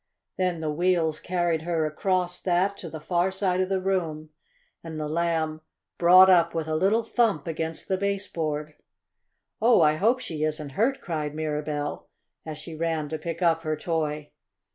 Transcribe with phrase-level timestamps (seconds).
[0.35, 4.31] Then the wheels carried her across that to the far side of the room,
[4.83, 5.61] and the Lamb
[5.99, 8.73] brought up with a little bump against the baseboard.
[9.61, 12.09] "Oh, I hope she isn't hurt!" cried Mirabell,
[12.47, 14.31] as she ran to pick up her toy.